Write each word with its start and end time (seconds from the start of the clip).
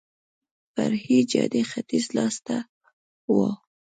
فرعي 0.73 1.19
جادې 1.31 1.61
ختیځ 1.71 2.05
لاس 2.15 2.35
ته 2.45 2.57
وه. 3.35 3.49